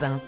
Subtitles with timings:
[0.00, 0.20] Europe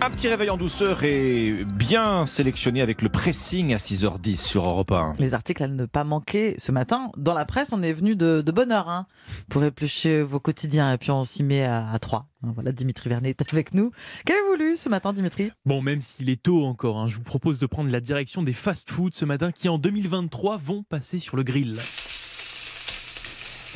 [0.00, 0.06] 1.
[0.06, 4.92] Un petit réveil en douceur et bien sélectionné avec le pressing à 6h10 sur Europe
[4.92, 5.16] 1.
[5.18, 7.10] Les articles à ne pas manquer ce matin.
[7.16, 9.06] Dans la presse, on est venu de, de bonne heure hein,
[9.48, 12.26] pour éplucher vos quotidiens et puis on s'y met à, à 3.
[12.42, 13.90] Voilà, Dimitri Vernet est avec nous.
[14.24, 15.50] Qu'avez-vous lu ce matin, Dimitri?
[15.66, 18.52] Bon, même s'il est tôt encore, hein, je vous propose de prendre la direction des
[18.52, 21.76] fast-foods ce matin qui en 2023 vont passer sur le grill.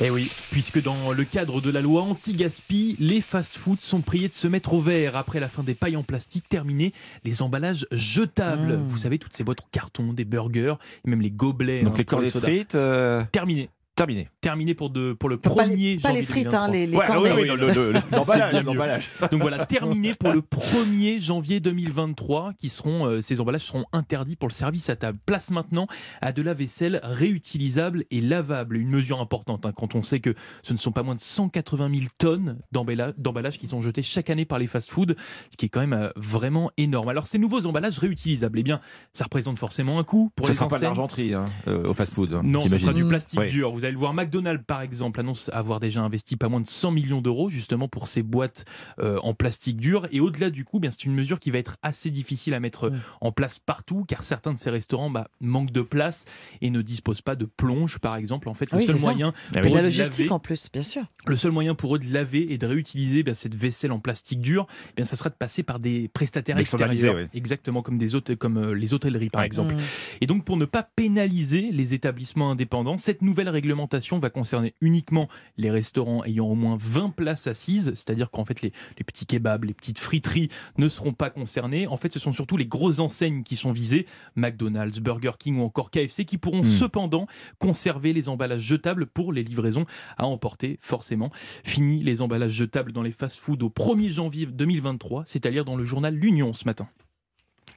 [0.01, 4.33] Eh oui, puisque dans le cadre de la loi anti-gaspi, les fast-foods sont priés de
[4.33, 6.93] se mettre au vert après la fin des pailles en plastique terminées,
[7.23, 8.73] les emballages jetables.
[8.73, 8.83] Mmh.
[8.83, 10.75] Vous savez, toutes ces boîtes en carton, des burgers,
[11.05, 11.83] et même les gobelets.
[11.83, 12.47] Donc hein, les sodas.
[12.47, 13.69] frites, euh, Terminé.
[13.95, 14.29] Terminé.
[14.41, 16.73] Terminé pour, de, pour le Pas 1er les, pas janvier les frites, hein, 2023.
[16.73, 17.31] les, les Ouais, cornets.
[17.33, 19.09] oui, oui, le- le- le- l'emballage.
[19.31, 24.35] Donc voilà, terminé pour le 1er janvier 2023, qui seront, euh, ces emballages seront interdits
[24.35, 25.19] pour le service à table.
[25.25, 25.87] Place maintenant
[26.21, 28.77] à de la vaisselle réutilisable et lavable.
[28.77, 31.89] Une mesure importante hein, quand on sait que ce ne sont pas moins de 180
[31.93, 35.15] 000 tonnes d'emballa- d'emballages qui sont jetés chaque année par les fast-foods,
[35.51, 37.09] ce qui est quand même euh, vraiment énorme.
[37.09, 38.79] Alors ces nouveaux emballages réutilisables, eh bien,
[39.13, 40.87] ça représente forcément un coût pour Ça les sera pas de enseignes.
[40.89, 42.33] l'argenterie hein, euh, au fast-food.
[42.33, 43.49] hein, Non, ce sera du plastique Oui.
[43.49, 43.71] dur.
[43.71, 46.91] Vous allez le voir, McDonald's par exemple annonce avoir déjà investi pas moins de 100
[46.91, 48.65] millions d'euros justement pour ces boîtes
[48.99, 50.07] euh, en plastique dur.
[50.11, 52.89] Et au-delà du coup, bien c'est une mesure qui va être assez difficile à mettre
[52.89, 52.99] Mm.
[53.21, 56.25] en place partout, car certains de ces restaurants bah, manquent de place
[56.61, 58.49] et ne disposent pas de plonge par exemple.
[58.49, 59.01] En fait, le Oui, seul ça.
[59.07, 61.03] moyen Et pour la eux de logistique laver- en plus, bien sûr.
[61.27, 64.41] le seul moyen pour eux de laver et de réutiliser bien, cette vaisselle en plastique
[64.41, 67.23] dur, bien, ça sera de passer par des prestataires extérieurs, oui.
[67.33, 69.45] exactement comme, des hôtes- comme euh, les hôtelleries par Ouais.
[69.47, 69.75] exemple.
[69.75, 69.79] Mm.
[70.21, 75.27] Et donc, pour ne pas pénaliser les établissements indépendants, cette nouvelle réglementation va concerner uniquement
[75.57, 79.63] les restaurants ayant au moins 20 places assises, c'est-à-dire qu'en fait, les, les petits kebabs,
[79.65, 81.87] les petites friteries ne seront pas concernés.
[81.87, 85.63] En fait, ce sont surtout les grosses enseignes qui sont visées, McDonald's, Burger King ou
[85.63, 86.65] encore KFC, qui pourront Hmm.
[86.65, 89.85] cependant conserver les emballages jetables pour les livraisons
[90.17, 91.29] à emporter, forcément.
[91.63, 96.13] Fini les emballages jetables dans les fast-foods au 1er janvier 2023, c'est-à-dire dans le journal
[96.13, 96.87] L'Union ce matin.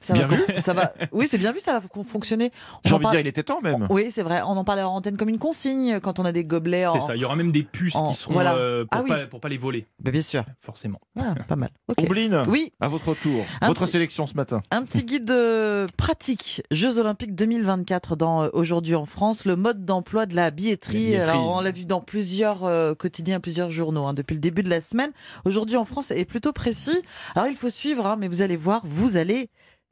[0.07, 0.43] Ça Bien va, vu.
[0.57, 0.93] ça va.
[1.11, 2.51] Oui, c'est bien vu, ça va fon- fonctionner.
[2.85, 3.87] On J'ai en envie de dire, il était temps même.
[3.89, 4.39] Oui, c'est vrai.
[4.45, 6.85] On en parlait en antenne comme une consigne quand on a des gobelets.
[6.87, 6.93] En...
[6.93, 8.55] C'est ça, il y aura même des puces en- qui seront voilà.
[8.55, 9.09] euh, pour, Ah oui.
[9.09, 10.45] pas, pour pas les voler, Bah, bien sûr.
[10.61, 10.99] forcément.
[11.19, 11.71] Ah, pas mal.
[11.89, 11.97] Ok.
[11.99, 13.43] Ombline, Oui, à votre tour.
[13.59, 14.61] Un Votre petit- sélection ce matin.
[14.71, 16.61] un petit guide euh, pratique.
[16.71, 19.43] Jeux Olympiques 2024 dans euh, aujourd'hui en France.
[19.45, 20.93] Le mode d'emploi de la billetterie.
[21.11, 21.29] La billetterie.
[21.31, 24.69] Alors, on l'a vu dans plusieurs euh, quotidiens, plusieurs journaux hein, depuis le début de
[24.69, 25.11] la semaine.
[25.43, 27.01] Aujourd'hui en France est plutôt précis.
[27.35, 29.49] Alors, il faut suivre, hein, mais vous allez voir, vous allez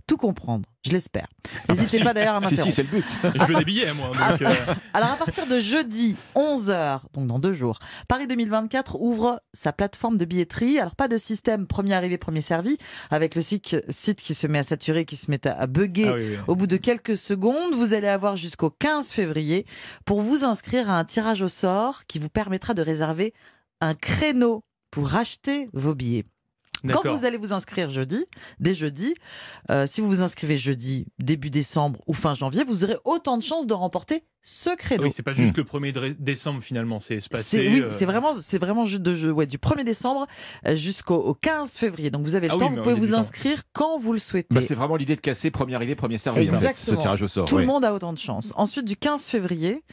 [0.07, 0.67] tout comprendre.
[0.85, 1.27] Je l'espère.
[1.67, 2.69] N'hésitez pas d'ailleurs à Si, m'interrompre.
[2.69, 3.05] si, c'est le but.
[3.23, 4.09] Je veux des billets, moi.
[4.09, 4.53] Donc, euh,
[4.93, 10.17] Alors à partir de jeudi 11h, donc dans deux jours, Paris 2024 ouvre sa plateforme
[10.17, 10.77] de billetterie.
[10.77, 12.77] Alors pas de système premier arrivé, premier servi,
[13.09, 16.09] avec le site, site qui se met à saturer, qui se met à, bugger.
[16.09, 16.37] ah oui, oui.
[16.47, 19.65] Au bout de quelques secondes, vous allez avoir jusqu'au 15 février
[20.05, 23.33] pour vous inscrire à un tirage au sort qui vous permettra de réserver
[23.81, 26.25] un créneau pour racheter vos billets.
[26.93, 28.25] Quand vous allez vous inscrire jeudi,
[28.59, 29.13] dès jeudi,
[29.69, 33.43] euh, si vous vous inscrivez jeudi, début décembre ou fin janvier, vous aurez autant de
[33.43, 35.05] chances de remporter ce créneau.
[35.05, 38.05] Oui, c'est pas juste le 1er de- décembre finalement, c'est se C'est oui, euh, c'est
[38.05, 40.27] vraiment, c'est vraiment juste de jeu, ouais, du 1er décembre
[40.67, 42.11] euh, jusqu'au au 15 février.
[42.11, 43.17] Donc vous avez le Ah temps, vous pouvez vous temps.
[43.17, 44.53] inscrire quand vous le souhaitez.
[44.53, 47.27] Bah, c'est vraiment l'idée de casser premier arrivé, premier servi, en fait, ce tirage au
[47.27, 47.47] sort.
[47.47, 47.61] Tout ouais.
[47.61, 48.53] le monde a autant de chance.
[48.55, 49.83] Ensuite, du 15 février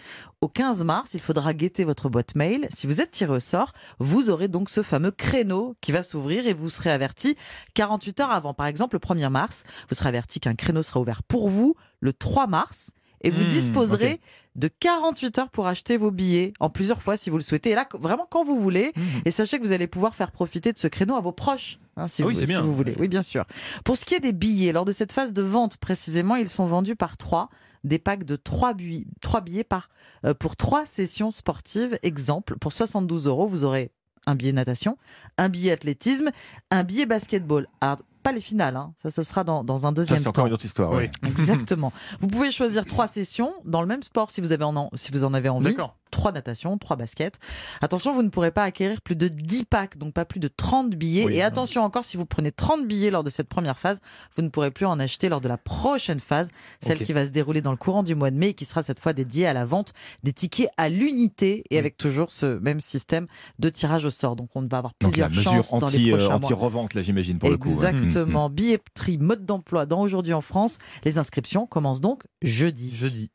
[0.42, 2.66] au 15 mars, il faudra guetter votre boîte mail.
[2.68, 6.46] Si vous êtes tiré au sort, vous aurez donc ce fameux créneau qui va s'ouvrir
[6.46, 7.36] et vous serez averti
[7.72, 8.52] 48 heures avant.
[8.52, 12.12] Par exemple, le 1er mars, vous serez averti qu'un créneau sera ouvert pour vous le
[12.12, 12.90] 3 mars
[13.22, 14.20] et vous Hmm, disposerez
[14.56, 17.70] de 48 heures pour acheter vos billets en plusieurs fois si vous le souhaitez.
[17.70, 18.92] Et là, vraiment quand vous voulez.
[18.96, 19.04] Mhm.
[19.24, 22.06] Et sachez que vous allez pouvoir faire profiter de ce créneau à vos proches, hein,
[22.06, 22.60] si, Ah oui, vous, si bien.
[22.62, 22.94] vous voulez.
[22.98, 23.44] Oui, bien sûr.
[23.84, 26.66] Pour ce qui est des billets, lors de cette phase de vente précisément, ils sont
[26.66, 27.48] vendus par trois.
[27.84, 29.88] Des packs de trois billets, par,
[30.24, 31.98] euh, pour trois sessions sportives.
[32.02, 33.90] Exemple, pour 72 euros, vous aurez
[34.26, 34.96] un billet natation,
[35.36, 36.30] un billet athlétisme,
[36.70, 37.66] un billet basketball.
[37.80, 38.92] Alors, pas les finales, hein.
[39.02, 40.30] ça ce sera dans, dans un Ça, deuxième c'est temps.
[40.30, 40.92] encore une autre histoire.
[40.92, 41.08] Oui.
[41.26, 41.92] Exactement.
[42.20, 45.24] vous pouvez choisir trois sessions dans le même sport si vous, avez en, si vous
[45.24, 45.64] en avez envie.
[45.70, 45.96] D'accord.
[46.12, 47.40] Trois natations, trois baskets.
[47.80, 50.90] Attention, vous ne pourrez pas acquérir plus de 10 packs, donc pas plus de 30
[50.90, 51.24] billets.
[51.24, 51.46] Oui, Et non.
[51.46, 54.00] attention encore, si vous prenez 30 billets lors de cette première phase,
[54.36, 56.50] vous ne pourrez plus en acheter lors de la prochaine phase,
[56.80, 58.82] celle qui va se dérouler dans le courant du mois de mai et qui sera
[58.82, 59.92] cette fois dédiée à la vente
[60.22, 61.78] des tickets à l'unité et Mm.
[61.78, 63.26] avec toujours ce même système
[63.58, 64.36] de tirage au sort.
[64.36, 66.36] Donc on va avoir Donc la plusieurs mesure chances dans les anti, euh, prochains mois.
[66.36, 67.70] anti-revente, là, j'imagine, pour le coup.
[67.70, 68.50] Exactement.
[68.50, 70.78] Billetterie, mode d'emploi dans aujourd'hui en France.
[71.04, 72.94] Les inscriptions commencent donc jeudi.
[72.94, 73.30] Jeudi.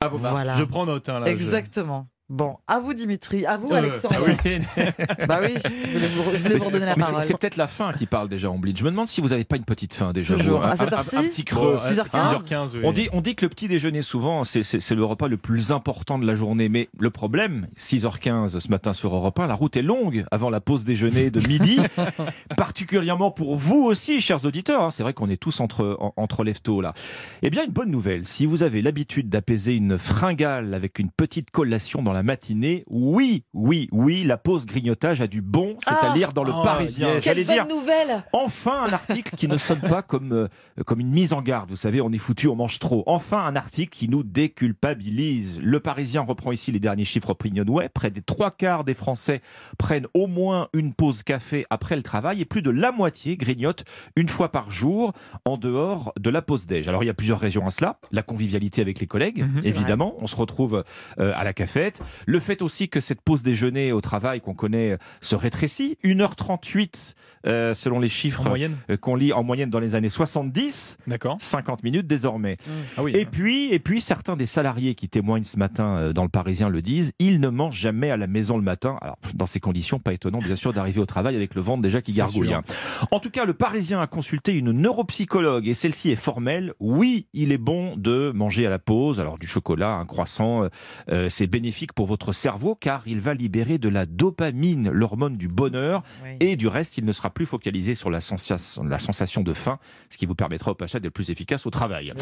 [0.00, 0.34] À vos marques.
[0.34, 0.54] Voilà.
[0.54, 1.08] Je prends note.
[1.10, 2.06] hein, là, je- Exactement.
[2.32, 4.14] Bon, à vous Dimitri, à vous Euh, Alexandre.
[4.16, 4.60] ah oui.
[5.26, 7.24] Bah oui, je voulais vous, je voulais Mais vous c'est- redonner la parole.
[7.24, 8.78] C'est peut-être la faim qui parle déjà en bleach.
[8.78, 10.36] Je me demande si vous n'avez pas une petite faim déjà.
[10.36, 10.60] Toujours.
[10.60, 11.72] vous, un- À cette un- un- heure-ci un petit creux.
[11.72, 12.44] Bon, 6h15.
[12.44, 12.80] 6h15, oui.
[12.84, 16.20] On dit, on dit que le petit déjeuner, souvent, c'est- le repas le plus important
[16.20, 16.68] de la journée.
[16.68, 20.60] Mais le problème, 6h15 ce matin sur Europe 1, la route est longue avant la
[20.60, 21.80] pause déjeuner de midi.
[22.56, 24.82] particulièrement pour vous aussi, chers auditeurs.
[24.84, 24.90] hein.
[24.90, 26.94] C'est vrai qu'on est tous entre, en- entre leftos là.
[27.42, 28.24] Eh bien, une bonne nouvelle.
[28.24, 33.44] Si vous avez l'habitude d'apaiser une fringale avec une petite collation dans la matinée, oui,
[33.52, 36.14] oui, oui, la pause grignotage a du bon, c'est à Ah.
[36.14, 37.08] lire dans le Ah, Parisien.
[37.14, 37.24] yes.
[37.24, 40.48] J'allais dire, nouvelle Enfin un article qui ne sonne pas comme, euh,
[40.86, 41.70] comme une mise en garde.
[41.70, 43.02] Vous savez, on est foutu, on mange trop.
[43.06, 45.60] Enfin un article qui nous déculpabilise.
[45.62, 47.88] Le Parisien reprend ici les derniers chiffres Opinionway.
[47.88, 49.40] Près des trois quarts des Français
[49.78, 53.84] prennent au moins une pause café après le travail et plus de la moitié grignotent
[54.16, 55.12] une fois par jour
[55.44, 56.88] en dehors de la pause déj.
[56.88, 57.98] Alors il y a plusieurs raisons à cela.
[58.12, 59.60] La convivialité avec les collègues, Mhm.
[59.64, 60.14] Évidemment.
[60.20, 60.84] On se retrouve
[61.18, 62.02] euh, à la cafette.
[62.26, 65.98] Le fait aussi que cette pause déjeuner au travail qu'on connaît euh, se rétrécit.
[66.04, 67.14] 1h38
[67.46, 68.42] euh, selon les chiffres
[68.90, 71.36] euh, qu'on lit en moyenne dans les années 70, D'accord.
[71.40, 72.58] 50 minutes désormais.
[72.98, 73.12] Ah oui.
[73.16, 76.68] Et puis, et puis certains des salariés qui témoignent ce matin euh, dans le Parisien
[76.68, 78.98] le disent, ils ne mangent jamais à la maison le matin.
[79.00, 82.02] Alors, dans ces conditions, pas étonnant bien sûr d'arriver au travail avec le ventre déjà
[82.02, 82.52] qui gargouille.
[82.52, 82.62] hein.
[83.10, 86.74] En tout cas, le Parisien a consulté une neuropsychologue et celle-ci est formelle.
[86.78, 89.18] Oui, il est bon de manger à la pause.
[89.18, 90.68] Alors du chocolat, un croissant,
[91.10, 95.48] euh, c'est bénéfique pour votre cerveau car il va libérer de la dopamine, l'hormone du
[95.48, 96.02] bonheur.
[96.40, 99.78] Et du reste, il ne sera plus focalisé sur la sensation, la sensation de faim,
[100.08, 102.12] ce qui vous permettra au passage d'être plus efficace au travail.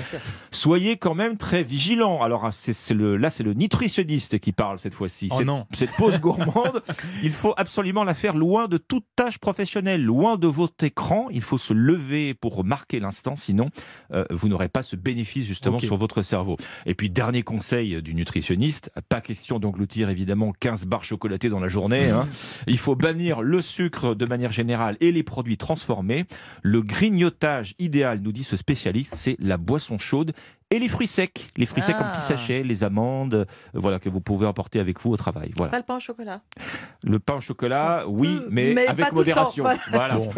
[0.51, 2.23] Soyez quand même très vigilants.
[2.23, 5.29] Alors ah, c'est c'est le, là, c'est le nutritionniste qui parle cette fois-ci.
[5.31, 5.67] Oh cette, non.
[5.73, 6.83] cette pause gourmande,
[7.23, 11.29] il faut absolument la faire loin de toute tâche professionnelle, loin de votre écran.
[11.31, 13.71] Il faut se lever pour marquer l'instant, sinon
[14.13, 16.57] euh, vous n'aurez pas ce bénéfice justement sur votre cerveau.
[16.87, 21.69] Et puis dernier conseil du nutritionniste, pas question d'engloutir évidemment 15 barres chocolatées dans la
[21.69, 22.09] journée.
[22.11, 22.27] hein.
[22.67, 26.25] Il faut bannir le sucre de manière générale et les produits transformés.
[26.63, 30.33] Le grignotage idéal, nous dit ce spécialiste, c'est la boisson chaude
[30.71, 31.49] et les fruits secs.
[31.57, 32.11] Les fruits secs en Ah.
[32.13, 33.45] petits sachets, les amandes, euh,
[33.75, 35.51] voilà, que vous pouvez emporter avec vous au travail.
[35.57, 35.71] Voilà.
[35.71, 36.41] Pas le pain au chocolat.
[37.05, 39.65] Le pain au chocolat, oui, mais, avec modération.
[39.93, 40.17] Voilà.
[40.19, 40.31] Bon.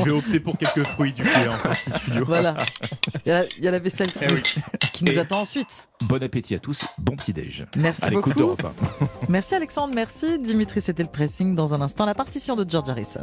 [0.00, 2.24] Je vais opter pour quelques fruits du coup en sortie studio.
[2.24, 2.56] Voilà.
[3.24, 4.42] Il y, a, il y a la vaisselle qui, Eh oui.
[4.98, 5.88] Qui nous Et- attend ensuite.
[6.02, 7.66] Bon appétit à tous, bon petit déj.
[7.76, 8.32] Merci À beaucoup.
[8.32, 8.62] d'Europe
[9.00, 9.06] 1.
[9.28, 10.38] Merci Alexandre, merci.
[10.38, 11.54] Dimitri, c'était le pressing.
[11.54, 13.16] Dans un instant, la partition de George Harrison.